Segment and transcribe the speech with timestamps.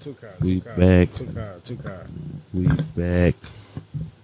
[0.00, 1.14] too kind, We too kind, back.
[1.14, 2.40] too kind, too kind.
[2.54, 3.34] We back.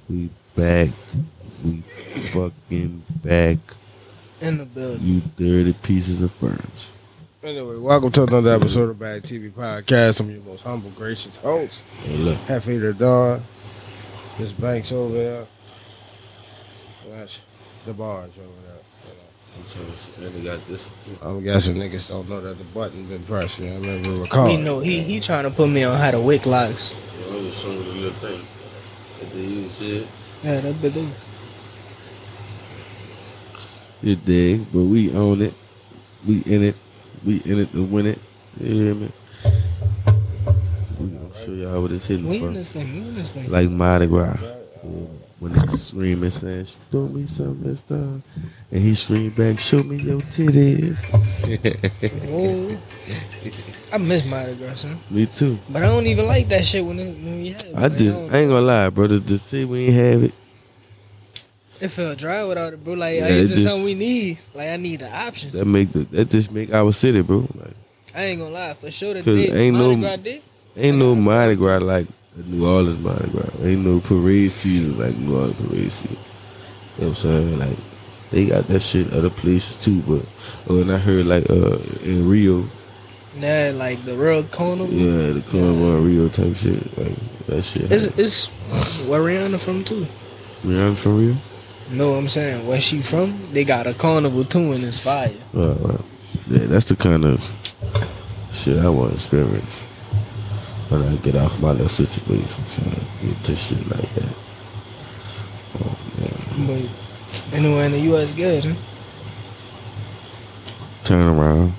[0.08, 0.90] We back.
[1.64, 1.80] We
[2.30, 3.58] fucking back.
[4.40, 5.02] in the building.
[5.06, 6.92] You dirty pieces of furniture.
[7.42, 10.20] Anyway, welcome to another episode of Bag TV Podcast.
[10.20, 12.38] I'm your most humble, gracious host, Hey, look.
[12.38, 13.42] Happy the Dawn.
[14.38, 15.46] Miss Banks over there.
[17.10, 17.40] That's
[17.86, 18.75] the bars over there.
[19.66, 20.24] I'm trying to see.
[20.24, 21.26] And they got this one too.
[21.26, 23.58] I'm guessing niggas don't know that the button been pressed.
[23.58, 24.28] You know what I mean?
[24.30, 24.48] We're.
[24.48, 26.94] He know he he trying to put me on how to wick locks.
[27.18, 28.40] Yeah, I'm just showing the little thing.
[29.20, 30.06] That they use shit.
[30.44, 31.08] Yeah, that bit do.
[34.02, 35.54] You dig, but we own it.
[36.26, 36.76] We in it.
[37.24, 38.18] We in it to win it.
[38.60, 39.12] You hear me?
[41.00, 42.48] We gonna show y'all what it's hitting We for.
[42.48, 42.92] in this thing.
[42.92, 43.50] We in this thing.
[43.50, 44.38] Like Mardi Gras.
[44.40, 44.90] Yeah,
[45.38, 47.94] When they screaming saying, show me some mister.
[47.94, 48.22] And
[48.82, 50.96] he screamed back, show me your titties.
[52.30, 52.78] Whoa.
[53.92, 54.98] I miss Mardi Gras, son.
[55.10, 55.58] me too.
[55.68, 57.74] But I don't even like that shit when it, when we had it.
[57.76, 59.20] I just, don't- I ain't gonna lie, brother.
[59.20, 60.34] To see we ain't have it,
[61.82, 62.94] it felt dry without it, bro.
[62.94, 64.38] Like Yeah, it's it just, just- something we need.
[64.54, 65.50] Like I need the option.
[65.52, 67.46] that make the, that just make our city, bro.
[67.54, 67.74] Like,
[68.14, 69.12] I ain't gonna lie, for sure.
[69.12, 70.40] The 'Cause dick, ain't Mardi no- Gras
[70.78, 72.06] ain't no Mardi Gras like
[72.36, 73.48] the New Orleans Mardi Gras.
[73.62, 76.16] Ain't no parade season like New Orleans parade season.
[76.98, 77.58] You know what I'm saying?
[77.58, 77.78] Like,
[78.30, 80.22] they got that shit other places too, but,
[80.68, 82.64] oh, and I heard like, uh, in Rio,
[83.38, 84.88] Yeah, like the real carnival.
[84.92, 86.98] yeah, the Carnival in Rio type shit.
[86.98, 87.90] Like, that shit.
[87.92, 88.48] It's it's
[89.06, 90.06] where Rihanna from too.
[90.64, 91.36] Rihanna from Rio?
[91.92, 92.66] No, I'm saying?
[92.66, 93.38] Where she from?
[93.52, 95.32] They got a carnival too, and it's fire.
[95.52, 96.00] Right, right.
[96.48, 97.50] Yeah, that's the kind of
[98.52, 99.84] shit I want to experience
[100.88, 102.64] when I get off my little situation.
[102.70, 104.34] Trying to get to shit like that.
[105.80, 106.88] Oh, man.
[107.50, 108.32] But anyway, in the U.S.
[108.32, 108.74] good, huh?
[111.04, 111.72] Turn around.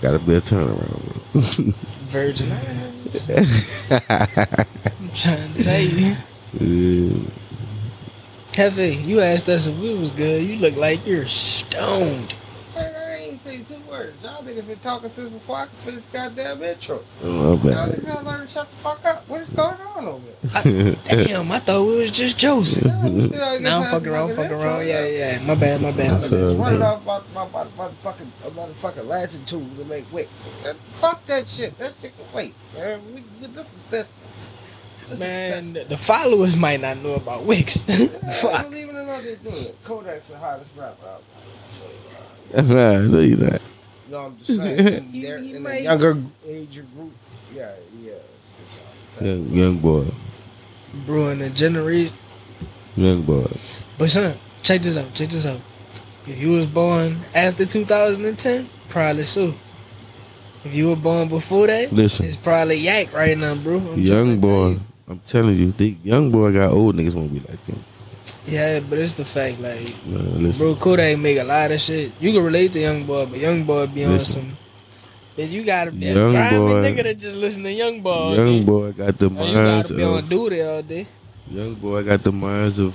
[0.00, 1.24] Gotta be a turnaround.
[2.08, 3.28] Virgin Islands.
[3.90, 6.16] I'm trying to tell you.
[6.60, 7.30] yeah.
[8.52, 10.44] Hefe, you asked us if we was good.
[10.44, 12.34] You look like you're stoned.
[12.74, 14.16] Man, I ain't say two words.
[14.22, 17.02] Y'all niggas been talking since before I could finish goddamn intro.
[17.22, 17.88] Oh, Y'all bad.
[17.90, 19.28] niggas gotta learn to shut the fuck up.
[19.28, 22.84] What is going on over Damn, I thought we was just Joseph.
[22.84, 23.60] there?
[23.60, 24.86] Now I'm fucking wrong, fucking wrong.
[24.86, 25.40] Yeah, yeah.
[25.46, 26.12] My bad, my bad.
[26.12, 26.40] My That's bad.
[26.40, 30.30] all Just running off about my about motherfucking a motherfucking latitude to make wicks.
[30.64, 31.76] Uh, Fuck that shit.
[31.78, 32.54] That shit can wait.
[32.74, 34.14] Man, we, this is business.
[35.08, 37.82] This Man, the followers might not know about wicks.
[37.88, 38.06] I
[38.42, 38.62] Fuck.
[38.64, 39.82] don't even know they do it.
[39.82, 41.22] Kodak's the hottest rapper out
[42.52, 42.62] there.
[42.62, 43.10] That's right.
[43.10, 43.58] No,
[44.08, 44.20] you not.
[44.22, 44.78] No, I'm just saying.
[44.88, 47.12] In, He- their, he in might- the younger age group,
[47.54, 47.70] yeah,
[48.02, 48.12] yeah.
[49.20, 50.06] Young, young boy.
[51.06, 52.14] Brewing a generation.
[52.96, 53.46] Young boy.
[53.98, 55.12] But son, check this out.
[55.14, 55.60] Check this out.
[56.26, 59.54] If you was born after 2010, probably so.
[60.64, 62.26] If you were born before that, Listen.
[62.26, 63.78] it's probably yak right now, bro.
[63.78, 64.78] I'm young boy.
[65.08, 67.82] I'm telling you, the young boy got old niggas won't be like him.
[68.48, 72.12] Yeah, but it's the fact, like, Man, bro, Kodak make a lot of shit.
[72.18, 74.42] You can relate to young boy, but young boy be on Listen.
[74.42, 74.56] some.
[75.36, 78.34] Bitch, you gotta be Young a boy- nigga that just listen to young boy.
[78.34, 81.06] young boy got the Or you minds gotta be on of duty all day.
[81.50, 82.94] young boy got the minds of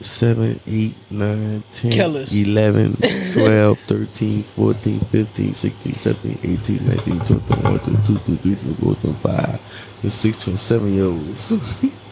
[0.00, 2.34] 7, 8, 9, 10, Killers.
[2.36, 2.96] 11,
[3.34, 9.60] 12, 13, 14, 15, 16, 17, 18, 19, 20, 21, 22, 23, 24, 25,
[10.02, 11.52] and 6, 27 year olds.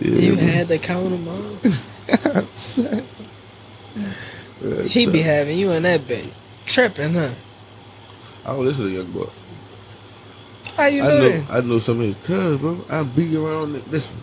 [0.00, 1.58] yeah, You had to count them all.
[4.88, 6.32] He be having you in that bed.
[6.66, 7.30] Tripping, huh?
[8.44, 9.28] I don't listen to young boy.
[10.76, 11.50] How you I know know, that?
[11.50, 12.84] I know some of his cuz, bro.
[12.88, 13.76] I be around.
[13.76, 13.90] it.
[13.90, 14.18] Listen,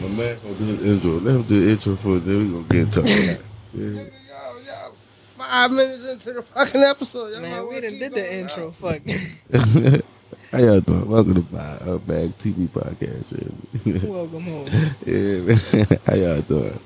[0.00, 1.10] my man gonna do the intro.
[1.20, 3.42] Let him do the intro for then we gonna get into that.
[3.74, 3.82] Yeah.
[3.84, 4.92] Nigga, y'all, y'all
[5.36, 7.32] five minutes into the fucking episode.
[7.32, 8.68] Y'all Man, we wanna done did the intro.
[8.68, 10.02] out.
[10.56, 11.06] How y'all doing?
[11.06, 13.36] Welcome to Bag, uh, Bag TV podcast.
[13.84, 14.66] Yeah, Welcome home.
[15.04, 15.98] yeah man.
[16.06, 16.80] How y'all doing?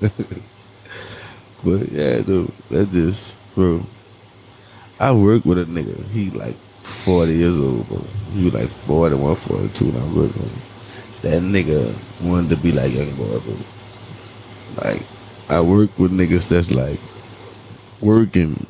[1.63, 3.81] but yeah, dude, that just bro.
[4.99, 6.05] I work with a nigga.
[6.09, 8.03] He like forty years old, bro.
[8.33, 11.21] He was like 41, 42 when I worked with him.
[11.21, 13.55] That nigga wanted to be like young boy, bro.
[14.83, 15.01] Like
[15.47, 16.99] I work with niggas that's like
[18.01, 18.67] working,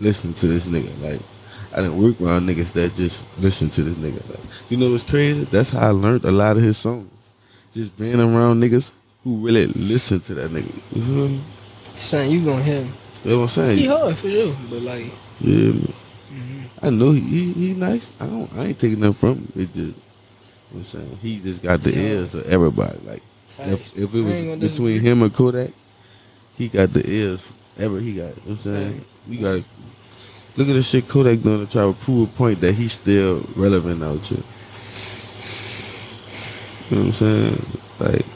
[0.00, 1.00] listen to this nigga.
[1.00, 1.20] Like
[1.72, 4.28] I didn't work around niggas that just listen to this nigga.
[4.30, 4.40] Like
[4.70, 5.44] you know what's crazy?
[5.44, 7.10] That's how I learned a lot of his songs.
[7.72, 8.90] Just being around niggas
[9.24, 10.72] who really listen to that nigga.
[10.94, 11.40] You feel me?
[11.96, 12.92] Son, you gonna hear him.
[13.24, 13.78] You know what I'm saying?
[13.78, 15.06] He hard for sure, but like,
[15.40, 15.92] Yeah, man.
[16.32, 16.62] mhm.
[16.82, 18.12] I know he, he he nice.
[18.20, 19.52] I don't I ain't taking nothing from him.
[19.56, 19.98] It just
[20.74, 22.00] I'm saying he just got the Yeah.
[22.00, 22.98] ears of everybody.
[23.04, 23.22] Like
[23.58, 25.70] if, if it was between him and Kodak,
[26.56, 27.46] he got the ears
[27.78, 28.22] ever he got.
[28.22, 29.64] You know what I'm saying we gotta
[30.56, 33.46] look at the shit Kodak doing to try to prove a point that he's still
[33.54, 34.42] relevant out here.
[36.88, 37.66] You know what I'm saying?
[37.98, 38.26] Like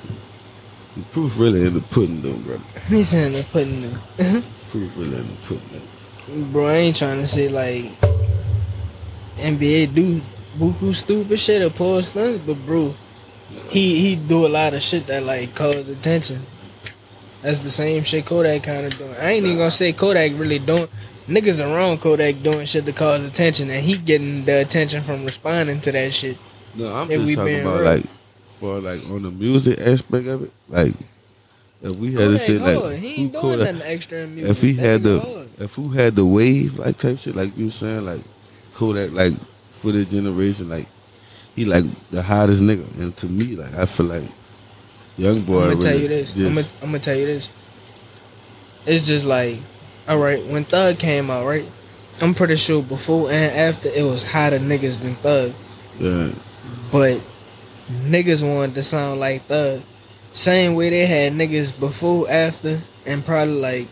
[0.97, 2.63] the proof really in the pudding though, brother.
[2.89, 4.01] He's in there putting the
[4.71, 6.53] Proof really in the pudding.
[6.53, 7.85] Bro, I ain't trying to say like
[9.37, 10.21] NBA do
[10.59, 12.95] buku stupid shit or pull stunts, but bro,
[13.69, 16.45] he he do a lot of shit that like cause attention.
[17.43, 19.15] That's the same shit Kodak kind of doing.
[19.19, 20.89] I ain't even gonna say Kodak really doing.
[21.31, 25.81] Niggas around Kodak doing shit to cause attention, and he getting the attention from responding
[25.83, 26.37] to that shit.
[26.75, 27.85] No, I'm If just talking about real.
[27.85, 28.05] like
[28.59, 30.53] for like on the music aspect of it.
[30.69, 30.93] Like
[31.83, 32.77] if we had to say hard.
[32.83, 34.51] like he ain't doing nothing extra in music.
[34.51, 35.49] if he That had the hard.
[35.59, 38.21] if who had the wave like type shit like you saying like
[38.75, 39.33] Kodak like
[39.73, 40.87] for the generation like
[41.57, 44.25] he like the hottest nigga and to me like I feel like
[45.17, 46.37] young boy I'm gonna tell you this.
[46.37, 47.49] I'm gonna, I'm gonna tell you this.
[48.87, 49.59] It's just like,
[50.11, 51.65] all right, when Thug came out, right?
[52.21, 55.53] I'm pretty sure before and after it was hotter niggas than Thug,
[56.01, 56.33] yeah,
[56.91, 57.21] but
[57.89, 59.83] niggas wanted to sound like Thug.
[60.33, 63.89] Same way they had niggas before, after, and probably like,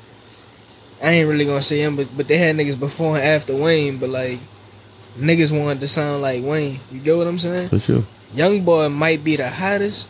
[1.03, 3.99] I ain't really gonna say him, but but they had niggas before and after Wayne,
[3.99, 4.41] but like,
[5.17, 6.81] niggas wanted to sound like Wayne.
[6.91, 7.69] You get what I'm saying?
[7.69, 8.05] for sure.
[8.35, 10.07] Young boy might be the hottest,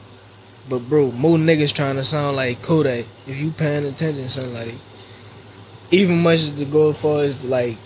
[0.71, 3.05] but bro, more niggas trying to sound like Kodak.
[3.27, 4.75] If you paying attention, son, like
[5.91, 7.77] even much as to go as far as like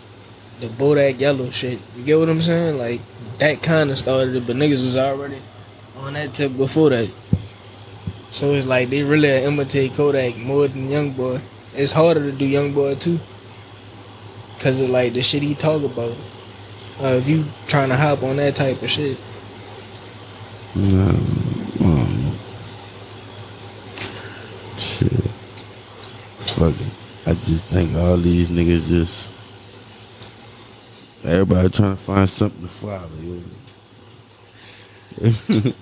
[0.60, 1.78] the Bodak Yellow shit.
[1.96, 2.78] You get what I'm saying?
[2.78, 3.00] Like
[3.38, 5.40] that kind of started it, but niggas was already
[5.98, 7.10] on that tip before that.
[8.30, 11.40] So it's like they really imitate Kodak more than Young Boy.
[11.74, 13.18] It's harder to do Young Boy too,
[14.58, 16.16] cause of like the shit he talk about.
[17.00, 19.18] Uh, if you trying to hop on that type of shit.
[20.76, 22.34] Um, um,
[24.78, 25.12] shit.
[26.38, 26.91] Fuck it.
[27.26, 29.32] I just think all these niggas just
[31.24, 33.08] everybody trying to find something to follow.
[33.20, 33.44] You
[35.20, 35.72] know?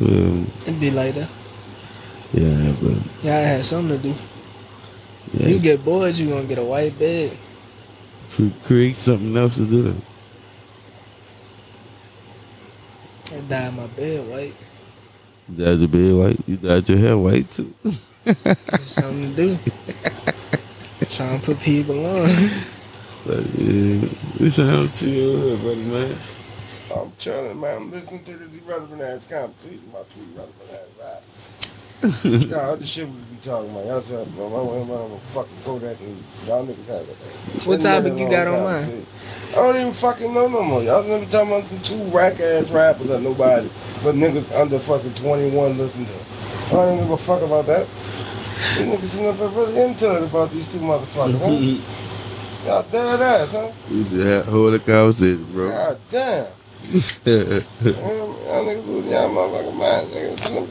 [0.02, 1.28] um, It'd be like that.
[2.34, 4.14] yeah, but Yeah, I had something to do.
[5.34, 7.36] yeah, You get bored, you gonna get a white bed.
[8.32, 9.82] cre- create something else to do.
[9.84, 9.96] That.
[13.36, 14.54] I dyed my bed white.
[15.48, 16.40] You dyed your bed white.
[16.48, 17.72] You dyed your hair white too.
[18.26, 19.58] It's something to do.
[21.10, 22.50] Trying to put people on.
[23.26, 24.08] But yeah,
[24.38, 26.16] we sound chill here, buddy, man.
[26.94, 27.76] I'm chilling, man.
[27.76, 32.24] I'm listening to this irrelevant ass conversation about two irrelevant ass raps.
[32.46, 33.84] Y'all other shit we be talking about.
[33.84, 37.66] Y'all said, bro, I went around with fucking Kodak and y'all niggas had it.
[37.66, 38.86] What topic you got on mine?
[38.86, 39.06] mind?
[39.50, 40.82] I don't even fucking know no more.
[40.82, 43.68] Y'all never talking about some two rack ass rappers that nobody
[44.02, 46.12] but niggas under fucking 21 listen to.
[46.70, 47.86] I don't even give a fuck about that.
[48.78, 51.86] These niggas sitting up there really into it about these two motherfuckers, huh?
[52.66, 53.72] Y'all dead ass, huh?
[53.90, 55.68] We just had hold a conversation, bro.
[55.70, 56.46] God damn.
[56.90, 60.08] Y'all niggas losing y'all motherfucking mind.
[60.08, 60.68] Niggas sitting up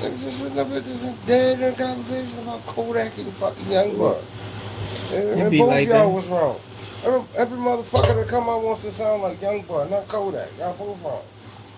[0.00, 4.18] Niggas just sitting up here just dead in conversation about Kodak and fucking Young Boy.
[5.12, 6.08] And, It and be both like y'all that.
[6.08, 6.60] was wrong.
[7.04, 10.48] Every, every motherfucker that come out wants to sound like Young Boy, not Kodak.
[10.58, 11.22] Y'all both wrong.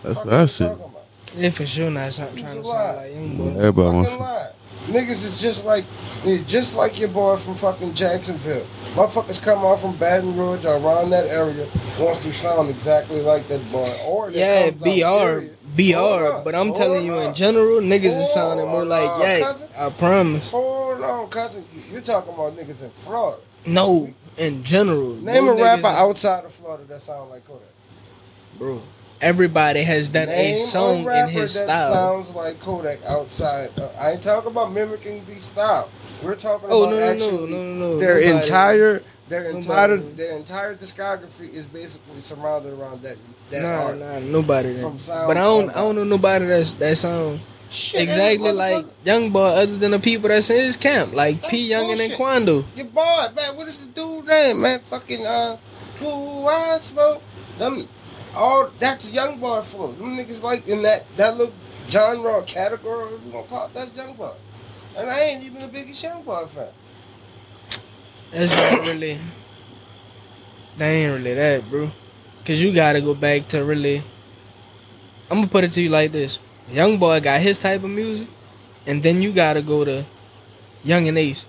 [0.02, 0.68] That's Fuck what I you said.
[0.71, 1.03] talking about?
[1.37, 2.75] Yeah, for sure not something It's trying a to lie.
[2.85, 3.59] sound like young boy.
[3.61, 4.53] Everybody wants to.
[4.88, 5.85] Niggas is just like,
[6.26, 8.67] yeah, just like your boy from fucking Jacksonville.
[8.95, 11.67] Motherfuckers come out from Baton Rouge or around that area
[11.99, 13.88] wants to sound exactly like that boy.
[14.07, 15.97] Or Yeah, BR, BR.
[15.97, 19.41] on, But I'm hold telling you, in general, niggas is sounding more on, like yeah.
[19.41, 19.69] cousin.
[19.76, 20.50] I promise.
[20.50, 21.64] Hold on, cousin.
[21.91, 23.41] You're talking about niggas in Florida.
[23.67, 25.14] No, in general.
[25.14, 27.62] Name a rapper is- outside of Florida that sound like Kodak.
[28.59, 28.83] bro.
[29.21, 31.92] Everybody has done Name a song in his style.
[31.92, 33.71] sounds like Kodak outside.
[33.78, 35.88] Uh, I ain't talking about mimicking the style.
[36.23, 39.88] We're talking Oh about no no no actually no no their Nobody- entire their entire
[39.97, 40.12] Nobody.
[40.16, 43.16] their entire discography is basically surrounded around that
[43.50, 43.99] that Nah, art.
[43.99, 44.80] nah, nobody.
[44.80, 47.40] From sound But I don't, I don't know nobody that's that sound
[47.71, 51.68] Shit, exactly like Young Boy, other than the people that's in his camp, like P
[51.71, 52.16] That's Youngin and bullshit.
[52.16, 52.64] Quando.
[52.76, 53.56] Your boy, man.
[53.56, 54.78] What is the dude name, man?
[54.80, 55.56] Fucking uh,
[55.99, 57.23] who I smoke
[57.59, 57.88] them.
[58.35, 59.93] All that's young boy flow.
[59.93, 61.55] Them niggas like in that that little
[61.88, 63.14] genre or category.
[63.25, 64.33] We gonna call it, that's young boy.
[64.97, 66.69] And I ain't even the biggest young boy fan.
[68.33, 69.19] That's not really.
[70.79, 71.91] That ain't really that, bro.
[72.45, 74.03] Cause you gotta go back to really.
[75.31, 76.38] I'm gonna put it to you like this:
[76.69, 78.29] Young Boy got his type of music,
[78.87, 80.05] and then you gotta go to
[80.85, 81.47] Yungeen Ace.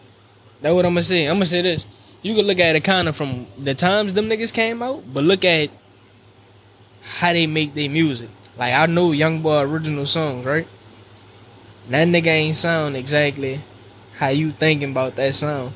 [0.62, 1.26] That's what I'm gonna say.
[1.26, 1.86] I'm gonna say this:
[2.22, 5.24] you can look at it kind of from the times them niggas came out, but
[5.24, 5.70] look at
[7.06, 8.30] how they make their music.
[8.58, 10.68] Like I know Young Boy original songs, right?
[11.90, 13.62] That nigga ain't sound exactly
[14.18, 15.74] how you thinking about that sound.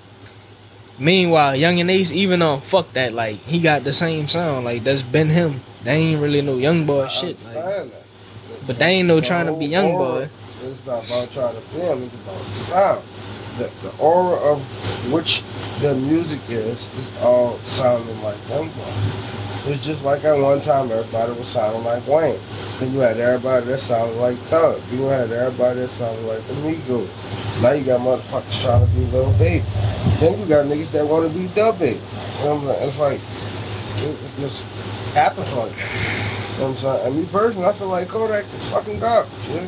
[0.98, 4.66] Meanwhile, Yungeen Ace, even on fuck that, like he got the same sound.
[4.66, 5.62] Like that's been him.
[5.84, 7.46] They ain't really no Young Boy shit.
[7.54, 7.92] Like,
[8.68, 10.30] but they ain't no The trying to be Young aura, Boy.
[10.64, 12.04] It's not about trying to be him.
[12.04, 13.04] It's about the sound.
[13.58, 14.62] The, the aura of
[15.12, 15.44] which
[15.80, 18.94] the music is is all sounding like Young Boy.
[19.66, 22.40] It's just like at one time everybody was sounding like Wayne.
[22.80, 24.82] Then you had everybody that sounded like Thug.
[24.90, 27.62] Then you had everybody that sounded like the Migos.
[27.62, 29.66] Now you got motherfuckers trying to be Lil Baby.
[30.20, 32.00] Then you got niggas that want to be DaBaby.
[32.40, 32.88] You know what I'm saying?
[32.88, 33.22] It's like
[34.08, 34.64] it, just
[35.14, 36.54] happens like that.
[36.54, 37.08] You know what I'm saying?
[37.08, 39.32] And me personally, I feel like Kodak is fucking garbage.
[39.50, 39.68] Yeah?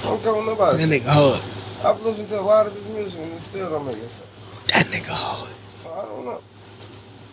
[0.00, 1.42] I don't care what nobody That nigga hard.
[1.84, 4.20] I've listened to a lot of his music and it still don't make sense.
[4.68, 5.50] That nigga hard.
[5.82, 6.40] So I don't know.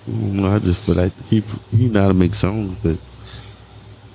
[0.10, 2.98] Mm, I just feel like he he know how to make songs, but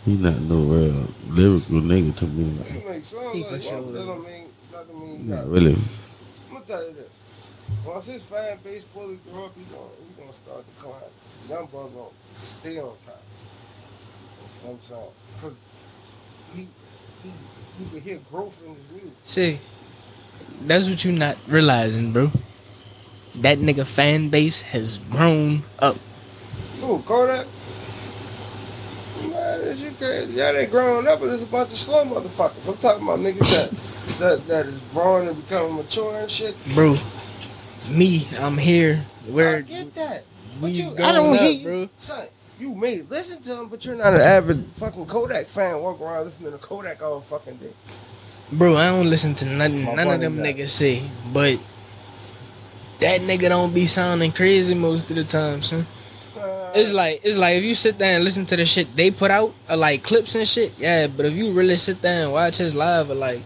[0.05, 2.45] he not no real lyrical nigga to me.
[2.59, 3.63] Like, He makes songs He like for that.
[3.63, 5.51] sure That don't mean, that don't mean not nothing.
[5.53, 5.75] really.
[5.75, 7.13] I'm gonna tell you this.
[7.85, 11.03] Once his fan base fully grow up, he gonna, he gonna start to climb.
[11.49, 13.23] Young boy gonna stay on top.
[14.63, 15.11] You know what I'm saying?
[15.41, 15.53] Cause
[16.55, 16.69] he,
[17.23, 17.31] he,
[17.83, 19.11] you can hear growth in his music.
[19.25, 19.59] See,
[20.67, 22.31] that's what you not realizing, bro.
[23.37, 25.97] That nigga fan base has grown up.
[26.83, 27.47] Ooh, Kodak.
[29.23, 30.33] Man, you crazy.
[30.33, 32.69] Yeah, they growing up, but it's a bunch of slow motherfuckers.
[32.69, 33.71] I'm talking about niggas that
[34.19, 36.57] that that is growing and becoming mature and shit.
[36.75, 36.97] Bro,
[37.91, 39.05] me, I'm here.
[39.29, 40.25] Where I get that.
[40.61, 41.89] But you, I don't up, hear you, bro.
[41.99, 42.27] son.
[42.59, 45.81] You may listen to him, but you're not an avid fucking Kodak fan.
[45.81, 47.73] Walk around listening to Kodak all fucking day.
[48.53, 51.59] Bro, I don't listen to nothing My none of them niggas say, but
[53.01, 55.87] that nigga don't be sounding crazy most of the time, son.
[56.37, 59.11] Uh, It's like it's like if you sit there and listen to the shit they
[59.11, 61.07] put out, or like clips and shit, yeah.
[61.07, 63.43] But if you really sit there and watch his live, or like,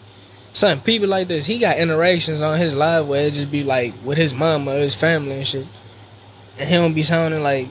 [0.53, 3.95] son, people like this, he got interactions on his live where it just be like
[4.05, 5.67] with his mama, or his family and shit,
[6.59, 7.69] and he don't be sounding like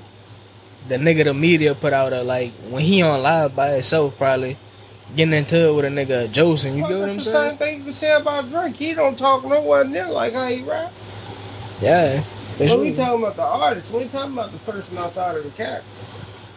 [0.87, 4.57] the nigga the media put out, or like when he on live by himself, probably
[5.15, 6.73] getting into it with a nigga Joseph.
[6.73, 7.49] You well, get what I'm saying?
[7.49, 8.75] Same thing you can say about Drake.
[8.75, 10.91] He don't talk nowhere near like how he rap.
[11.81, 12.23] Yeah.
[12.57, 13.91] But we talking about the artist.
[13.91, 15.85] We talking about the person outside of the character.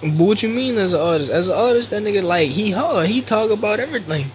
[0.03, 1.31] But what you mean as an artist?
[1.31, 3.07] As an artist, that nigga like he hard.
[3.07, 4.31] He talk about everything.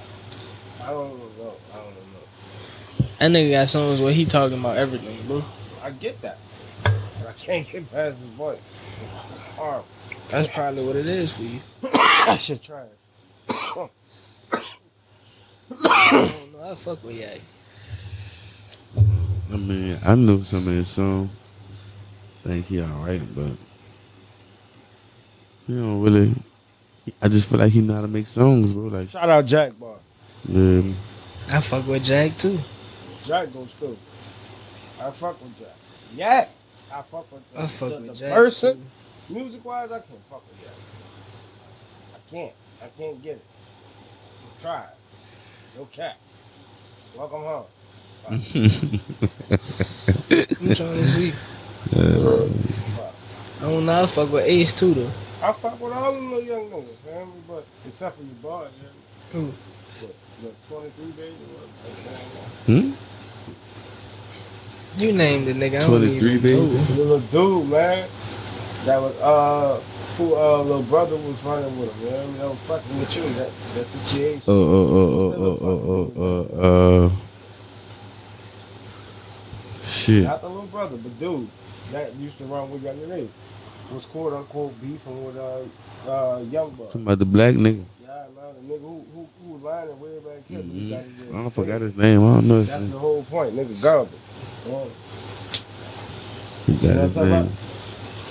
[0.81, 1.53] I don't know.
[1.71, 3.07] I don't know.
[3.19, 5.43] That nigga got songs where he talking about everything, bro.
[5.83, 6.39] I get that.
[6.83, 8.57] But I can't get past his voice.
[9.01, 9.85] It's horrible.
[10.29, 11.59] That's probably what it is for you.
[11.83, 12.97] I should try it.
[13.49, 13.87] I
[16.11, 16.71] don't know.
[16.71, 17.41] I fuck with Yak.
[19.51, 21.29] I mean, I know some of his songs.
[22.43, 23.51] Think he alright, but
[25.67, 26.33] you don't really.
[27.21, 28.83] I just feel like he know how to make songs, bro.
[28.87, 29.95] Like, Shout out Jack Bar.
[30.49, 30.95] um,
[31.49, 32.59] I fuck with Jack too.
[33.25, 33.97] Jack goes through.
[35.01, 35.75] I fuck with Jack.
[36.15, 36.47] Yeah,
[36.91, 38.77] I fuck with I fuck the, with the Jack person.
[39.27, 39.33] too.
[39.33, 40.73] Music wise, I can't fuck with Jack.
[42.15, 42.53] I can't.
[42.83, 43.45] I can't get it.
[44.61, 45.77] Try it.
[45.77, 46.17] No cap.
[47.15, 47.65] Welcome home.
[48.29, 48.39] I'm
[50.73, 51.33] trying to see.
[51.95, 52.47] uh,
[53.59, 54.03] I don't know.
[54.03, 55.11] I fuck with Ace too though.
[55.43, 57.27] I fuck with all them little young niggas, man.
[57.47, 58.71] But except for your boy, man.
[59.33, 59.53] Who?
[60.01, 60.55] What, what,
[60.97, 61.35] 23 baby?
[61.35, 62.65] What?
[62.65, 62.91] hmm?
[65.01, 65.77] You named the nigga.
[65.77, 66.57] I don't 23, even baby.
[66.57, 66.67] know.
[66.83, 67.19] The little
[67.61, 68.09] dude, man.
[68.85, 69.79] That was, uh,
[70.17, 72.37] who, uh, little brother was running with him, man.
[72.39, 73.23] That was fucking with you.
[73.35, 74.41] That, that situation.
[74.47, 77.09] Oh, oh, oh, oh, oh, oh, oh, uh,
[80.05, 80.23] shit.
[80.23, 81.47] Not the little brother, but dude
[81.91, 83.29] that used to run with Yungeen Ace.
[83.93, 85.61] Was quote unquote beefing with uh
[86.09, 86.87] uh Young Buck.
[86.87, 87.83] Talking about the black nigga.
[88.01, 90.59] Yeah, man, the nigga who who, who was lying way back here.
[90.59, 91.37] but he got his Mm-hmm.
[91.37, 92.21] I don't forgot his name.
[92.23, 92.91] I don't know his That's name.
[92.91, 94.13] the whole point, nigga garbage.
[94.65, 94.85] Yeah.
[96.67, 97.49] He got Yeah, his name.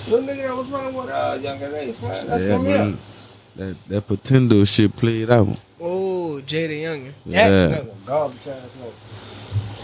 [0.09, 2.27] The nigga that was running with uh Yungeen Ace, man.
[2.27, 2.87] That's Yeah, from man.
[2.89, 2.97] here.
[3.57, 5.59] That that Pretendo shit played out.
[5.79, 7.11] Oh, Jada Youngin.
[7.27, 7.77] That Yeah.
[7.77, 8.91] nigga, garbage ass nigga.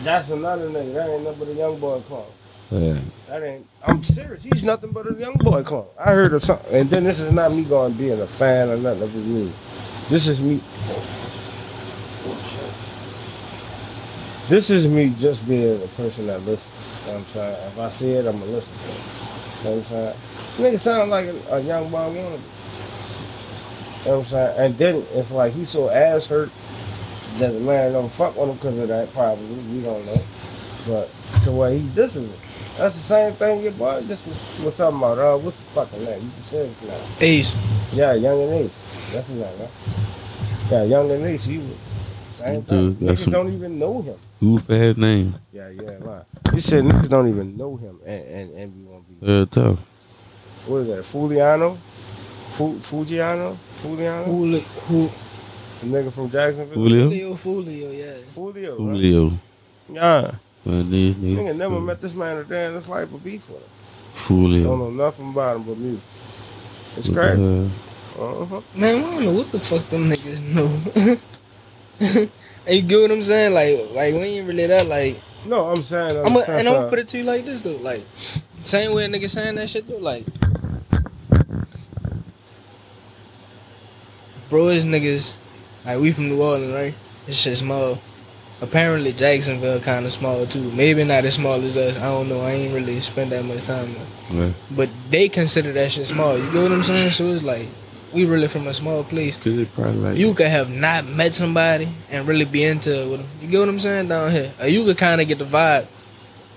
[0.04, 0.94] That's another nigga.
[0.94, 2.26] That ain't nothing but a young boy clone.
[2.72, 3.00] Yeah.
[3.28, 3.68] That ain't.
[3.84, 4.44] I'm serious.
[4.44, 5.88] He's nothing but a young boy clone.
[6.00, 8.78] I heard of something, and then this is not me going being a fan or
[8.78, 9.56] nothing of his music.
[10.10, 10.62] This is me.
[14.50, 16.74] This is me just being a person that listens.
[17.06, 17.68] You know what I'm saying?
[17.68, 18.94] If I see it, I'm gonna listen to it.
[18.94, 20.16] You know what I'm saying?
[20.58, 22.40] Nigga sound like a, a young boy wannabe.
[24.06, 24.60] You know what I'm saying?
[24.60, 26.50] And then it's like he's so ass hurt
[27.40, 29.12] that the man don't fuck with him because of that.
[29.14, 30.18] Probably we don't know,
[30.88, 31.10] but
[31.44, 32.40] to where he this is it.
[32.78, 35.18] That's the same thing your boy just was, was talking about.
[35.18, 36.22] Uh, what's his fucking name?
[36.24, 37.00] You can say it now.
[37.22, 37.56] Ace.
[37.94, 39.12] Yeah, Yungeen Ace.
[39.14, 39.70] That's his name, man.
[40.70, 41.68] Yeah, Yungeen Ace, he was.
[42.46, 42.94] Same Dude, thing.
[43.08, 44.16] got Niggas some- don't even know him.
[44.40, 45.34] Goof ass name.
[45.52, 46.22] Yeah, yeah, lie.
[46.54, 49.26] You said niggas don't even know him, and and and we won't be.
[49.26, 49.80] Yeah, tough.
[50.68, 51.04] What is that?
[51.04, 51.78] Fuliano,
[52.52, 55.08] Fu, Fugiano, Fuliano, Who, who,
[55.82, 56.74] the nigga from Jacksonville.
[56.76, 57.10] Julio.
[57.10, 58.14] Julio, Julio, yeah.
[58.36, 58.70] Fulio.
[58.72, 58.78] right?
[58.78, 59.32] Julio.
[59.90, 60.32] Yeah.
[60.66, 61.60] Man, these Nigga niggas.
[61.60, 63.60] never met this man a day in his life but beef with
[64.30, 64.64] him.
[64.64, 66.04] Don't know nothing about him but music.
[66.98, 67.44] It's crazy.
[67.44, 67.68] Uh,
[68.42, 68.62] Uh-huh.
[68.76, 70.68] Man, I don't know what the fuck them niggas know.
[72.68, 73.54] you get what I'm saying?
[73.54, 74.88] Like, like we ain't really that.
[74.88, 76.18] Like, No, I'm saying.
[76.26, 77.78] I'm a, and I'm gonna put it to you like this though.
[77.78, 78.04] Like,
[78.64, 79.98] same way a nigga saying that shit though.
[80.00, 80.26] Like,
[84.50, 85.34] bro, is niggas
[85.88, 86.94] like we from New Orleans, right?
[87.28, 88.00] It's just small.
[88.62, 90.72] Apparently Jacksonville kind of small too.
[90.72, 91.98] Maybe not as small as us.
[91.98, 92.42] I don't know.
[92.42, 94.06] I ain't really spent that much time there.
[94.48, 94.54] yeah.
[94.72, 96.38] But they consider that shit small.
[96.38, 97.12] You get what I'm saying?
[97.12, 97.68] So it's like
[98.12, 99.38] we really from a small place.
[99.38, 103.10] Cause it probably like You could have not met somebody and really be into it
[103.10, 103.30] with them.
[103.42, 104.52] You get what I'm saying down here?
[104.62, 105.86] Or you could kind of get the vibe.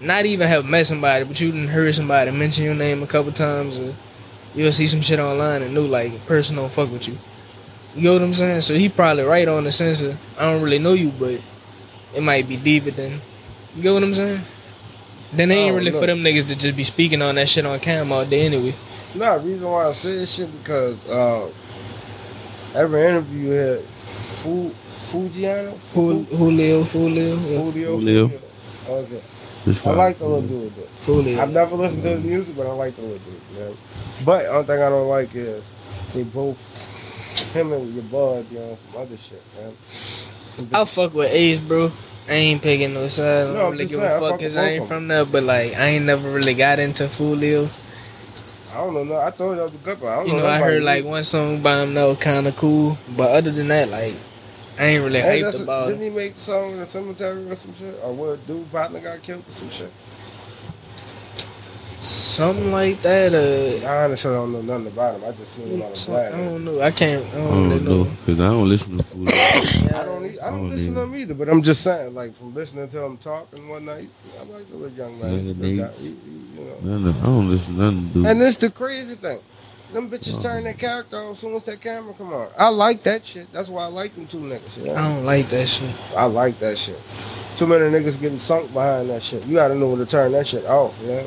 [0.01, 3.33] Not even have met somebody, but you didn't heard somebody mention your name a couple
[3.33, 3.79] times.
[3.79, 3.93] Or
[4.55, 7.19] you'll see some shit online and knew like person don't fuck with you.
[7.95, 8.61] You get what I'm saying?
[8.61, 11.41] So he probably right on the sense of I don't really know you, but
[12.15, 13.21] it might be deeper than.
[13.77, 14.41] You get what I'm saying?
[15.33, 16.01] Then it ain't really know.
[16.01, 18.75] for them niggas to just be speaking on that shit on cam all day anyway.
[19.15, 21.49] Nah, reason why I say this shit because uh,
[22.75, 24.71] every interview you had Fu,
[25.11, 28.31] Fugiano, Jul- Julio, Julio, yeah, Julio, Julio.
[28.89, 29.23] Okay,
[29.65, 30.75] this I like the little dude.
[30.75, 31.13] Though.
[31.13, 31.41] Julio.
[31.41, 33.59] I've never listened to his music, but I like the little dude.
[33.59, 33.77] Man.
[34.25, 35.63] But only thing I don't like is
[36.15, 36.57] they both
[37.49, 39.75] him and your bud be on some other shit, man.
[40.73, 41.91] I fuck with Ace, bro.
[42.29, 43.43] I ain't picking no side.
[43.43, 45.25] I don't No, really give a fuck because I ain't from there.
[45.25, 47.69] But like, I ain't never really got into Julio.
[48.73, 49.05] I don't know.
[49.05, 50.13] No, I told you I was a good one.
[50.13, 50.47] I You know, know.
[50.47, 52.99] I heard like one song by him that was kind of cool.
[53.17, 54.15] But other than that, like,
[54.79, 57.57] I ain't really Hey, hyped about didn't he make the song in the cemetery or
[57.57, 57.99] some shit?
[58.03, 59.91] Or what dude partner got killed or some shit?
[62.03, 63.35] Something like that.
[63.35, 65.25] Uh, I honestly don't know nothing about him.
[65.25, 66.81] I just seen him on the some- I don't know.
[66.81, 67.25] I can't.
[67.27, 68.05] I I don't really don't know.
[68.05, 68.11] know.
[68.25, 69.29] Cause I don't listen to food.
[69.31, 70.25] I don't.
[70.25, 71.03] I I don't don't listen to either.
[71.05, 71.35] him either.
[71.35, 74.09] But I'm just saying, like from listening to him talk and whatnot, he-
[74.41, 75.33] I like the little young man.
[75.33, 75.85] Yeah, He's a the good guy.
[75.85, 76.03] needs.
[76.05, 76.15] He- he,
[76.61, 76.77] you know.
[76.99, 78.27] None of, I don't listen to none dude.
[78.27, 79.41] And this the crazy thing.
[79.93, 82.49] Them bitches turn their character off as soon as that camera come on.
[82.57, 83.53] I like that shit.
[83.53, 84.87] That's why I like them two niggas.
[84.87, 84.93] Yeah?
[84.93, 85.91] I don't like that shit.
[86.17, 86.97] I like that shit.
[87.57, 89.47] Too many niggas getting sunk behind that shit.
[89.47, 91.25] You gotta know when to turn that shit off, yeah.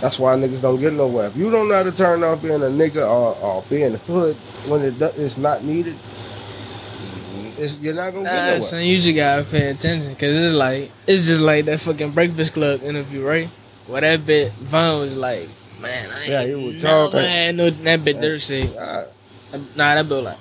[0.00, 1.26] That's why niggas don't get nowhere.
[1.28, 4.34] If you don't know how to turn off being a nigga or, or being hood
[4.66, 5.94] when it do, it's not needed,
[7.58, 8.60] it's, you're not gonna get Nah, nowhere.
[8.60, 12.52] son, you just gotta pay attention because it's like it's just like that fucking Breakfast
[12.54, 13.48] Club interview, right?
[13.86, 15.48] Where that bit Von was like,
[15.80, 17.20] man, I ain't Yeah, he was talking.
[17.20, 18.70] had no that bit Durk said.
[18.74, 19.04] Yeah,
[19.76, 20.38] Nah, that bit was like,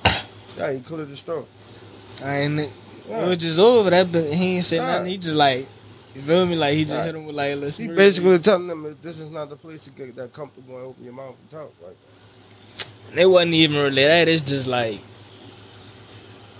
[0.58, 1.48] yeah, he cleared the stroke.
[2.24, 2.72] I ain't.
[3.14, 4.86] It was just over that, but he ain't said Yeah.
[4.88, 5.06] nothing.
[5.12, 5.68] He just like,
[6.16, 6.56] you feel me?
[6.56, 7.04] Like he just Yeah.
[7.06, 7.78] hit him with like, let's.
[7.78, 11.04] He basically telling them this is not the place to get that comfortable and open
[11.04, 11.96] your mouth and talk like
[12.78, 12.86] that.
[13.12, 14.28] And it wasn't even really that.
[14.28, 15.00] It's just like,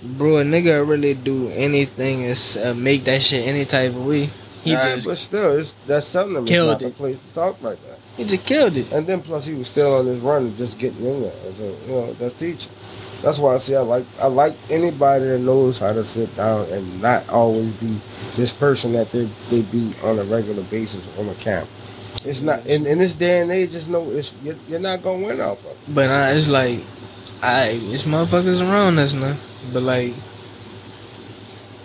[0.02, 4.30] bro, a nigga really do anything is uh, make that shit any type of way.
[4.64, 6.98] He Nah, just but still, it's that's telling them it's killed not the it.
[6.98, 8.00] place to talk like that.
[8.16, 8.92] he just killed it.
[8.94, 11.32] And then plus he was still on his run and just getting in there.
[11.58, 12.72] So, you know, that's teaching.
[13.24, 16.68] That's why I say I like I like anybody that knows how to sit down
[16.68, 17.98] and not always be
[18.36, 21.68] this person that they they be on a regular basis on the camera.
[22.26, 23.72] It's not in, in this day and age.
[23.72, 25.72] Just know it's you're, you're not gonna win off of.
[25.72, 25.78] it.
[25.88, 26.82] But uh, it's like,
[27.42, 29.38] I it's motherfuckers around us now.
[29.72, 30.14] But like,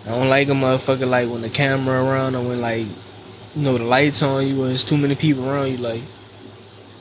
[0.05, 2.85] I don't like a motherfucker like when the camera around or when like,
[3.55, 5.77] you know, the lights on you or there's too many people around you.
[5.77, 6.01] Like,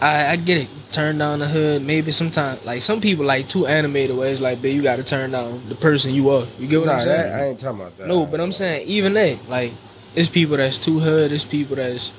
[0.00, 0.68] I I get it.
[0.90, 1.82] Turn down the hood.
[1.82, 5.04] Maybe sometimes like some people like too animated where it's like, babe, you got to
[5.04, 6.46] turn down the person you are.
[6.58, 7.30] You get what Nah, I'm saying?
[7.30, 8.08] that, I ain't talking about that.
[8.08, 9.72] No, but I'm saying even that, like,
[10.14, 12.10] it's people that's too hood, it's people that's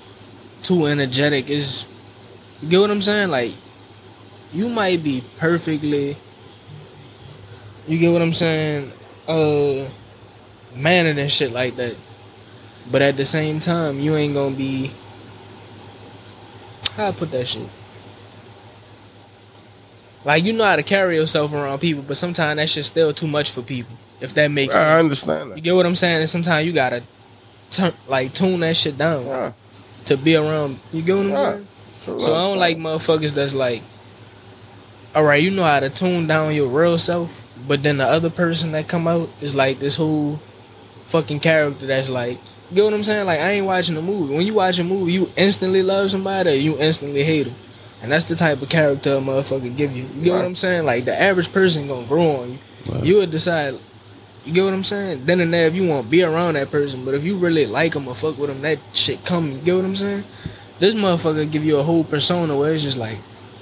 [0.62, 1.49] too energetic.
[1.49, 1.86] Is
[2.62, 3.29] you get what I'm saying?
[3.32, 3.53] Like,
[4.53, 6.15] you might be perfectly,
[7.88, 8.91] you get what I'm saying?
[9.27, 9.88] Uh,
[10.75, 11.95] mannered and shit like that,
[12.91, 14.91] but at the same time, you ain't gonna be.
[16.93, 17.67] How I put that shit?
[20.30, 23.26] Like you know how to carry yourself around people, but sometimes that's just still too
[23.26, 23.98] much for people.
[24.22, 24.86] If that makes sense.
[24.86, 26.20] I understand You get what I'm saying?
[26.20, 27.02] And sometimes you gotta
[27.72, 29.54] turn like tune that shit down Yeah,
[30.06, 30.82] to be around.
[30.94, 31.50] You get what I'm Yeah.
[31.50, 31.68] saying?
[32.06, 33.82] true, So I don't like motherfuckers that's like,
[35.15, 38.30] all right, you know how to tune down your real self, but then the other
[38.30, 40.39] person that come out is like this whole
[41.08, 42.38] fucking character that's like,
[42.70, 43.26] you get what I'm saying?
[43.26, 44.36] Like I ain't watching a movie.
[44.36, 47.56] When you watch a movie, you instantly love somebody, or you instantly hate them.
[48.02, 50.06] And that's the type of character a motherfucker give you.
[50.16, 50.86] You get what I'm saying?
[50.86, 52.58] Like the average person gonna grow on you.
[52.90, 53.04] Right.
[53.04, 53.76] You would decide
[54.46, 55.26] You get what I'm saying?
[55.26, 57.66] Then and there, if you want to be around that person, but if you really
[57.66, 59.52] like them or fuck with them, that shit come.
[59.52, 60.24] You get what I'm saying?
[60.80, 63.18] This motherfucker give you a whole persona where it's just like,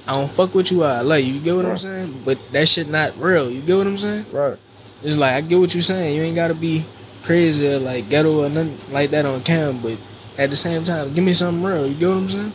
[0.06, 1.34] I don't fuck with you, I like you.
[1.34, 2.22] You get what I'm saying?
[2.24, 3.50] But that shit not real.
[3.50, 4.26] You get what I'm saying?
[4.32, 4.56] Right.
[5.02, 6.16] It's like I get what you're saying.
[6.16, 6.84] You ain't gotta be
[7.24, 9.98] crazy or like ghetto or nothing like that on cam, but
[10.38, 11.86] at the same time, give me something real.
[11.86, 12.52] You get what I'm saying?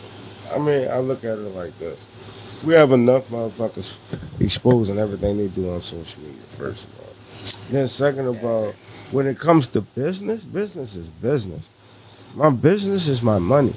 [0.54, 2.04] I mean, I look at it like this.
[2.64, 3.94] We have enough motherfuckers
[4.40, 7.14] exposing everything they do on social media, first of all.
[7.70, 8.74] Then second of all,
[9.10, 11.68] when it comes to business, business is business.
[12.34, 13.74] My business is my money.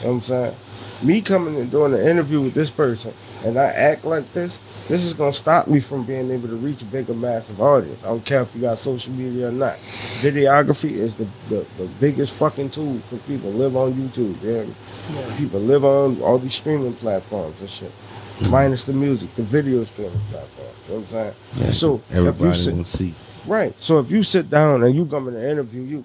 [0.00, 0.56] You know what I'm saying?
[1.02, 3.12] Me coming and doing an interview with this person
[3.44, 6.82] and I act like this, this is gonna stop me from being able to reach
[6.82, 8.02] a bigger massive audience.
[8.04, 9.76] I don't care if you got social media or not.
[10.22, 14.40] Videography is the, the, the biggest fucking tool for people live on YouTube.
[14.42, 14.74] You hear me?
[15.36, 17.92] People live on all these streaming platforms and shit.
[18.50, 20.76] Minus the music, the video streaming platforms.
[20.88, 21.34] You know what I'm saying?
[21.56, 23.14] Yeah, So if you everybody sit- see.
[23.46, 23.74] Right.
[23.80, 26.04] So if you sit down and you come in an interview, you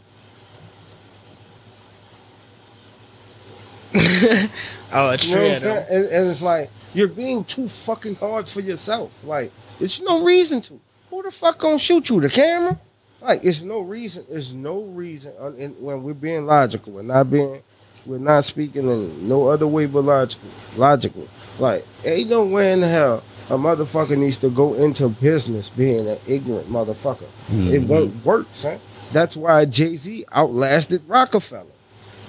[4.96, 5.72] Oh, You know what true.
[5.72, 5.78] I'm?
[5.90, 9.12] And, and it's like you're being too fucking hard for yourself.
[9.24, 10.80] Like it's no reason to.
[11.10, 12.22] Who the fuck gonna shoot you?
[12.22, 12.80] The camera?
[13.22, 14.26] Like it's no reason.
[14.30, 15.34] It's no reason.
[15.40, 17.62] and when we're being logical, we're not being,
[18.06, 20.50] we're not speaking in no other way but logical.
[20.78, 21.28] Logically,
[21.60, 26.18] like ain't no way in hell a motherfucker needs to go into business being an
[26.28, 27.24] ignorant motherfucker.
[27.50, 27.88] It Mhm.
[27.88, 28.80] won't work, son.
[29.12, 31.66] That's why Jay Z outlasted Roc-A-Fella.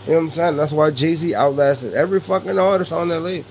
[0.06, 0.56] You know what I'm saying?
[0.56, 3.46] That's why Jay Z outlasted every fucking artist on that label.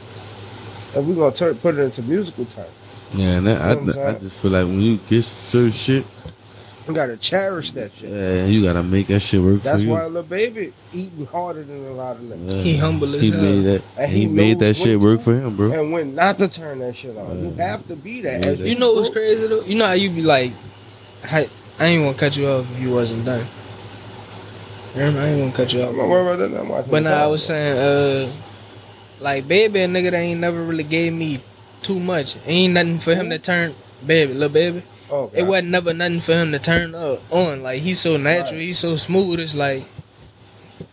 [0.95, 2.69] And we're gonna turn, put it into musical terms.
[3.13, 5.71] Yeah, and that, You know I'm I, I just feel like when you get certain
[5.71, 6.05] shit,
[6.87, 8.09] You gotta cherish that shit.
[8.09, 9.91] yeah, you gotta make that shit work That's for you.
[9.93, 12.47] why Lil Baby eating harder than a lot of them.
[12.47, 12.61] Yeah.
[12.61, 13.41] He humble as He hell.
[13.41, 13.81] made that.
[13.97, 15.23] And he, he made that shit work to.
[15.23, 15.71] for him, bro.
[15.71, 17.43] And when not to turn that shit on.
[17.43, 18.45] You have to be that.
[18.45, 19.61] Yeah, You know what's crazy though?
[19.61, 20.51] You know how you be like,
[21.31, 23.45] I, I ain't gonna cut you off if you wasn't done.
[24.95, 26.35] Remember, I ain't gonna cut you I'm not off.
[26.35, 26.59] about that.
[26.59, 28.31] I'm watching But now I was saying, uh,
[29.19, 31.39] like baby, a nigga that ain't never really gave me
[31.81, 32.35] too much.
[32.45, 33.73] Ain't nothing for him to turn,
[34.05, 34.83] baby, little baby.
[35.09, 37.63] Oh, It wasn't never nothing for him to turn up on.
[37.63, 38.65] Like he's so natural, Right.
[38.67, 39.39] he's so smooth.
[39.39, 39.83] It's like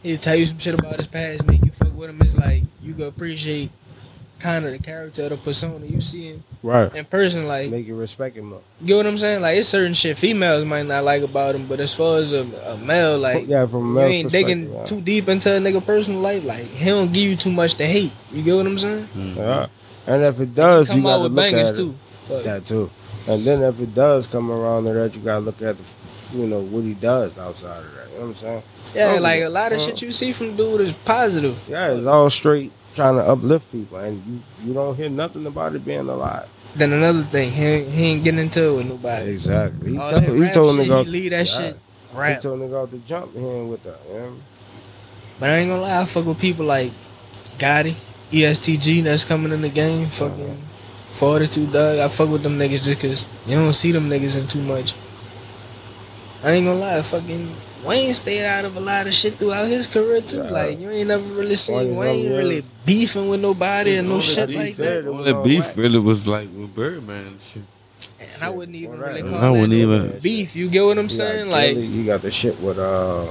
[0.02, 2.20] he'll tell you some shit about his past, make you fuck with him.
[2.22, 3.70] It's like you go appreciate
[4.40, 6.92] kind of the character, the persona you see him Right.
[6.94, 7.46] in person.
[7.46, 8.60] Like Make you respect him more.
[8.80, 9.42] you know what I'm saying?
[9.42, 12.42] Like it's certain shit females might not like about him, but as far as a,
[12.66, 15.84] a male, like yeah, from a you ain't digging perspective, too deep into a nigga
[15.84, 16.44] personal life.
[16.44, 18.12] Like he don't give you too much to hate.
[18.32, 19.08] You get what I'm saying?
[19.16, 19.36] Mhm.
[19.36, 19.66] Yeah.
[20.06, 21.94] And if it does, you Come gotta out with look bangers at too.
[21.94, 22.28] it.
[22.28, 22.44] Fuck.
[22.44, 22.90] That too.
[23.28, 25.84] And then if it does come around to that, you gotta look at the,
[26.38, 28.08] you know, what he does outside of that.
[28.12, 28.62] You know what I'm saying?
[28.94, 31.60] Yeah, like a lot of uh, shit you see from dude is positive.
[31.68, 35.74] Yeah, it's all straight trying to uplift people, and you, you don't hear nothing about
[35.74, 36.48] it being a alive.
[36.74, 39.30] Then another thing, he ain't, he ain't getting into it with nobody.
[39.30, 39.92] Exactly.
[39.92, 41.02] He, All told, he rap told him to go.
[41.04, 41.76] he leave that shit
[42.12, 43.98] He told him to go to jump in with that.
[44.08, 44.36] You know?
[45.40, 46.92] But I ain't gonna lie, I fuck with people like
[47.58, 47.94] Gotti,
[48.30, 50.28] ESTG that's coming in the game, uh-huh.
[50.28, 50.62] fucking
[51.14, 51.98] 42 Dugg.
[51.98, 54.94] I fuck with them niggas just cause you don't see them niggas in too much.
[56.44, 59.86] I ain't gonna lie, fucking Wayne stayed out of a lot of shit throughout his
[59.86, 60.38] career too.
[60.38, 60.50] Yeah.
[60.50, 64.26] Like you ain't never really seen Wayne other really beefing with nobody and no Only
[64.26, 65.04] shit like that.
[65.06, 65.76] It was Only beef whack.
[65.76, 67.62] really was like with Birdman and shit.
[68.34, 69.30] And I wouldn't even Well, really right.
[69.30, 70.54] call I wouldn't that even- beef.
[70.56, 71.50] You get what I'm You got saying?
[71.50, 73.26] Like you got the shit with uh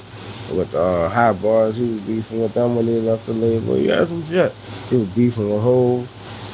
[0.51, 1.77] with uh high bars.
[1.77, 3.77] He was beefing with them when they left the label.
[3.77, 4.51] You had some shit.
[4.89, 6.05] He was beefing with whole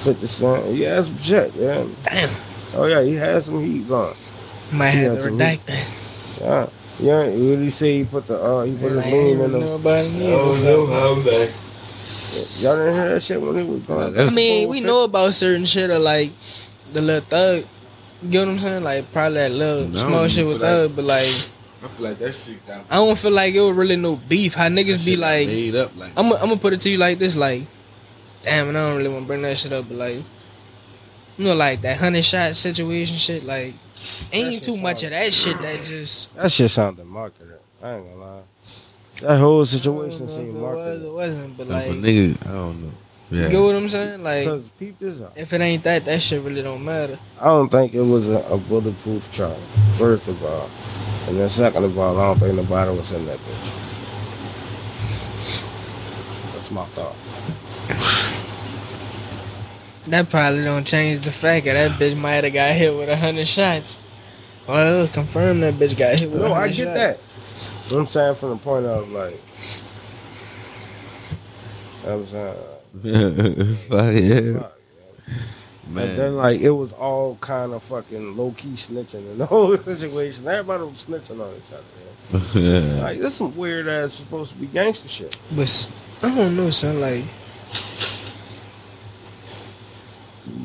[0.03, 0.65] Fifty Cent.
[0.67, 1.53] He had some shit.
[1.55, 1.85] Yeah.
[2.03, 2.29] damn,
[2.75, 4.13] Oh yeah, he had some heat on.
[4.71, 5.91] might He have to redact that.
[6.41, 6.67] Yeah.
[6.99, 7.99] Yeah, what did he say?
[7.99, 9.73] He put the uh, he put Man, his I lean ain't in know the.
[9.73, 10.93] about it Oh, neither.
[10.93, 11.55] how back.
[12.59, 13.99] Y'all didn't hear that shit when he was going.
[13.99, 16.31] Nah, that's- I mean, we know about certain shit or like
[16.93, 17.65] the little thug.
[18.23, 18.83] You know what I'm saying?
[18.83, 22.07] Like probably that little No, small shit feel with like- thug, but like I feel
[22.07, 24.53] like that shit got I don't feel like it was really no beef.
[24.55, 26.11] How niggas be like, made up like.
[26.17, 27.63] I'm gonna put it to you like this, like,
[28.43, 30.15] damn, and I don't really want to bring that shit up, but like,
[31.37, 33.73] you know, like that hundred shot situation shit, like,
[34.31, 36.33] ain't too much of that shit that just.
[36.35, 37.59] That shit sounded marketed.
[37.81, 38.41] I ain't gonna lie.
[39.21, 41.05] That whole I don't situation know if seemed it was marketed.
[41.05, 42.91] or wasn't, but like, nigga, I don't know.
[43.31, 43.37] Yeah.
[43.37, 43.49] you Yeah.
[43.49, 44.23] get what I'm saying?
[44.23, 45.33] Like, peep this out.
[45.35, 47.17] if it ain't that, that shit really don't matter.
[47.39, 49.57] I don't think it was a, a bulletproof charge.
[49.97, 50.69] First of all,
[51.27, 53.81] and then second of all, I don't think nobody was in that bitch.
[56.53, 57.15] That's my thought.
[60.07, 63.17] That probably don't change the fact that that bitch might have got hit with a
[63.17, 63.97] hundred shots.
[64.67, 66.97] Well, confirm that bitch got hit with a No, hundred I get shots.
[67.89, 67.97] that.
[67.97, 69.39] I'm saying from the point of like,
[72.07, 72.55] I'm saying,
[73.89, 74.59] Fuck yeah.
[74.59, 74.71] fuck,
[75.89, 76.15] Man.
[76.17, 80.47] then like it was all kind of fucking low key snitching in the whole situation.
[80.47, 81.83] Everybody was snitching on each other.
[82.59, 82.93] Man.
[82.95, 83.01] yeah.
[83.03, 85.37] Like this some weird ass supposed to be gangster shit.
[85.55, 85.89] But
[86.23, 86.99] I don't know, son.
[87.01, 87.23] Like,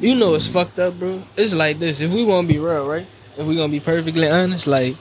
[0.01, 1.23] you know, it's fucked up, bro.
[1.37, 2.01] It's like this.
[2.01, 3.07] If we want to be real, right?
[3.37, 4.97] If we gonna be perfectly honest, like,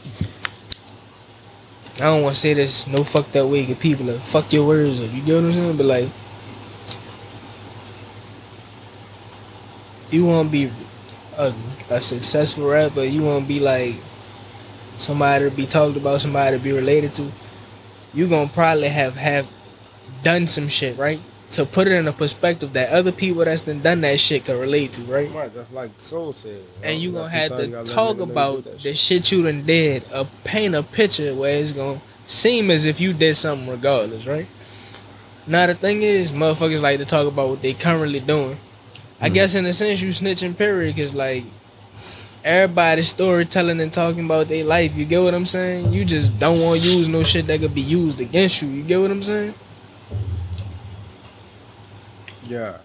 [1.96, 4.66] I don't want to say this no fucked up way, cause people are fuck your
[4.66, 5.14] words up.
[5.14, 5.78] You get what I'm saying?
[5.78, 6.10] But like,
[10.12, 10.72] you want to be
[11.38, 11.54] a,
[11.90, 13.04] a successful rapper.
[13.04, 13.96] You want to be like
[14.98, 17.32] somebody to be talked about, somebody to be related to.
[18.14, 19.48] You gonna probably have have
[20.24, 21.20] done some shit, right?
[21.54, 24.60] To put it in a perspective that other people that's done done that shit can
[24.60, 25.30] relate to, right?
[25.32, 26.62] Right, that's like Soul said.
[26.84, 30.04] And you gonna have to time you gotta talk about the shit you done did,
[30.14, 34.48] uh, paint a picture where it's gonna seem as if you did something regardless, right?
[35.48, 38.58] Now the thing is, motherfuckers like to talk about what they currently doing.
[39.20, 41.44] I guess in a sense you snitching period, cause like
[42.44, 44.96] everybody's storytelling and talking about their life.
[44.96, 45.94] You get what I'm saying?
[45.94, 48.70] You just don't want to use no shit that could be used against you.
[48.70, 49.54] You get what I'm saying?
[52.50, 52.78] Yeah,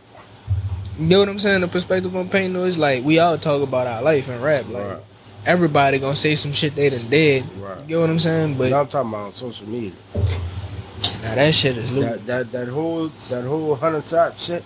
[0.99, 1.63] You know what I'm saying?
[1.63, 4.69] The perspective I'm painting though is like we all talk about our life and rap.
[4.69, 4.99] Like right,
[5.47, 7.45] everybody gonna say some shit they done did.
[7.89, 8.59] You know what I'm saying?
[8.59, 9.93] But But I'm talking about on social media.
[10.15, 11.95] now that shit is.
[11.95, 14.63] That that that whole that whole hundred shot shit.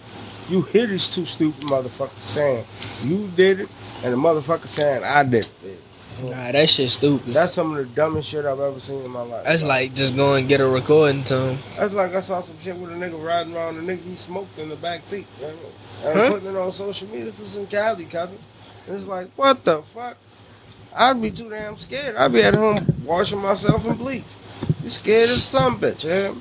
[0.51, 2.65] You hear these two stupid motherfuckers saying
[3.05, 3.69] you did it,
[4.03, 5.79] and the motherfucker saying I did it.
[6.23, 7.33] Nah, that shit stupid.
[7.35, 9.45] That's some of the dumbest shit I've ever seen in my life.
[9.45, 11.59] That's like just go and get a recording to him.
[11.77, 14.59] That's like I saw some shit with a nigga riding around, the nigga he smoked
[14.59, 15.27] in the back seat.
[15.41, 15.53] You know?
[16.05, 16.31] And Huh?
[16.31, 17.27] putting it on social media.
[17.27, 18.39] This is in Cali, cousin.
[18.89, 20.17] It's like, what the fuck?
[20.95, 22.17] I'd be too damn scared.
[22.17, 24.25] I'd be at home washing myself in bleach.
[24.83, 26.35] You scared as some bitch, yeah?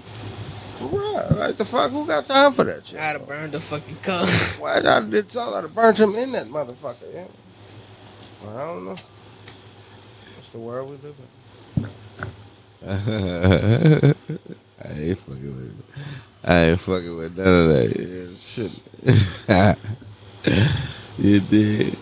[0.77, 1.27] For real.
[1.37, 2.99] Like the fuck, who got time for that shit?
[2.99, 4.25] I'd have burned the fucking car.
[4.59, 7.25] Why I did so I'd have burnt him in that motherfucker, yeah?
[8.43, 8.95] Well, I don't know.
[10.47, 11.15] What's the world we live
[11.75, 11.89] in?
[14.81, 15.85] I ain't fucking with it.
[16.41, 17.89] I ain't fucking with none of that.
[17.99, 18.71] Yeah, shit.
[21.17, 21.97] you did.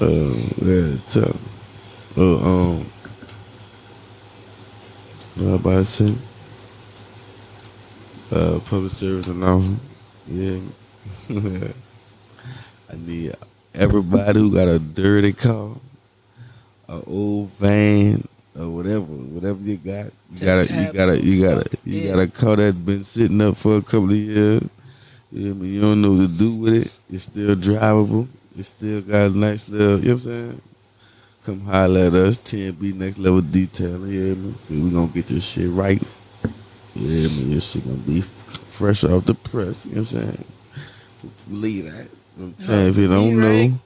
[0.00, 1.36] Um, yeah, tough.
[2.16, 2.90] Oh, um,
[5.34, 6.14] what about to say?
[8.32, 9.80] Uh, public service announcement.
[10.26, 10.60] Yeah.
[11.28, 13.34] I need
[13.74, 15.76] everybody who got a dirty car,
[16.88, 18.26] a old van,
[18.58, 20.12] or whatever, whatever you got.
[20.34, 23.76] You gotta, you gotta, you gotta, you got a car that's been sitting up for
[23.76, 24.62] a couple of years.
[25.32, 26.92] Yeah, but you don't know what to do with it.
[27.10, 28.28] It's still drivable.
[28.56, 30.62] It still got a nice little, you know what I'm saying?
[31.44, 34.54] Come holler at us, 10B next level detailing, yeah, man.
[34.70, 36.00] we gonna get this shit right.
[36.94, 40.44] Yeah, man, your shit gonna be fresh off the press, you know what I'm saying?
[41.48, 42.06] Believe that.
[42.38, 43.78] I'm saying, if you don't know,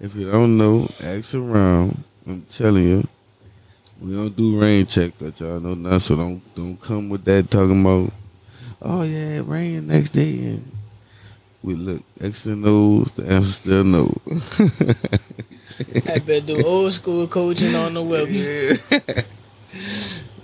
[0.00, 2.02] if you don't know, ask around.
[2.26, 3.08] I'm telling you,
[4.00, 5.98] we don't do rain checks, but y'all know nothing.
[6.00, 8.12] So don't don't come with that talking about.
[8.82, 10.72] Oh yeah, it rain next day, and
[11.62, 13.12] we look X and O's.
[13.12, 14.12] The answer still no.
[16.12, 18.28] I better do old school coaching on the web.
[18.30, 19.12] yeah,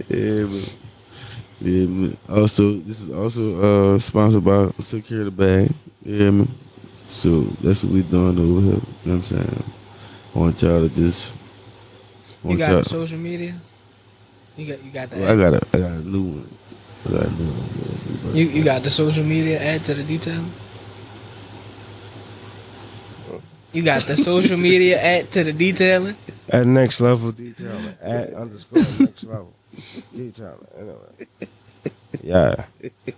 [0.09, 0.77] yeah, but
[1.61, 1.87] yeah.
[1.87, 2.17] Man.
[2.29, 5.73] Also, this is also uh sponsored by Secure the Bag.
[6.05, 6.49] Yeah, man.
[7.09, 8.71] So that's what we doing over here.
[8.71, 9.65] You know what I'm saying?
[10.35, 11.35] I want y'all to just.
[12.45, 13.55] You got y'all- social media?
[14.57, 16.49] You got you got the Well, I got a, I got a new one.
[17.07, 18.37] I got a new one.
[18.37, 20.45] you, you got the social media add to the detail?
[23.73, 26.15] You got the social media add to the detailing?
[26.51, 27.95] At next level detailing.
[28.03, 29.55] At underscore next level
[30.15, 30.67] detailing.
[30.79, 31.49] Anyway.
[32.23, 32.65] Yeah.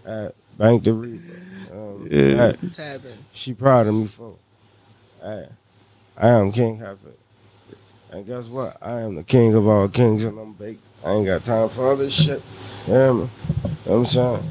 [0.06, 1.40] At Bank the Reaper.
[1.72, 2.52] Um, Yeah.
[2.52, 4.36] at- she proud of me for.
[5.20, 5.48] I
[6.16, 7.16] am King Hafid.
[8.14, 8.76] And guess what?
[8.80, 10.86] I am the king of all kings and I'm baked.
[11.04, 12.40] I ain't got time for all this shit.
[12.86, 13.16] Yeah, man.
[13.16, 13.28] You know
[13.82, 14.50] what I'm saying?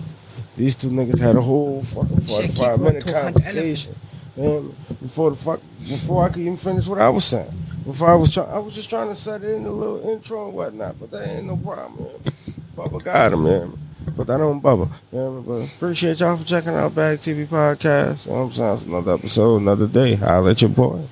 [0.58, 3.96] These two niggas had a whole fucking 45 minute going to a conversation.
[4.36, 4.76] Man.
[5.02, 7.54] Before the fuck before I could even finish what I was saying.
[7.86, 10.54] Before I was trying I was just trying to set in a little intro and
[10.54, 12.56] whatnot, but that ain't no problem, man.
[12.76, 13.78] Bubba got him, man.
[14.18, 14.90] Put that on Bubba.
[15.14, 15.42] Man.
[15.42, 18.26] But appreciate y'all for checking out Bag TV Podcast.
[18.26, 18.74] You know what I'm saying?
[18.74, 20.16] It's another episode, another day.
[20.16, 21.08] Holla at your boy.